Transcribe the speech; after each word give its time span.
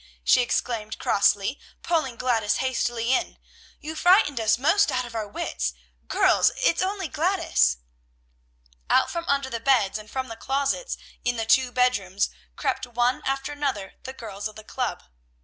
she 0.23 0.41
exclaimed 0.41 0.97
crossly, 0.97 1.59
pulling 1.83 2.15
Gladys 2.15 2.55
hastily 2.55 3.13
in; 3.13 3.37
"you 3.79 3.93
frightened 3.93 4.39
us 4.39 4.57
almost 4.57 4.91
out 4.91 5.05
of 5.05 5.13
our 5.13 5.27
wits. 5.27 5.75
Girls! 6.07 6.49
it's 6.57 6.81
only 6.81 7.07
Gladys!" 7.07 7.77
Out 8.89 9.11
from 9.11 9.25
under 9.27 9.51
the 9.51 9.59
beds 9.59 9.99
and 9.99 10.09
from 10.09 10.27
the 10.27 10.35
closets 10.35 10.97
in 11.23 11.35
the 11.37 11.45
two 11.45 11.71
bedrooms 11.71 12.31
crept 12.55 12.87
one 12.87 13.21
after 13.27 13.51
another 13.51 13.93
the 14.01 14.11
girls 14.13 14.47
of 14.47 14.55
the 14.55 14.63
club. 14.63 15.03